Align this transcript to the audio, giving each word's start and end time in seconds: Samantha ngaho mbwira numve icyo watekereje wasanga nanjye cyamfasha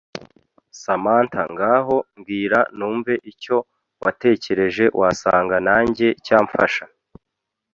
Samantha 0.81 1.41
ngaho 1.53 1.95
mbwira 2.17 2.59
numve 2.77 3.13
icyo 3.31 3.57
watekereje 4.03 4.85
wasanga 4.99 5.55
nanjye 5.67 6.07
cyamfasha 6.25 6.83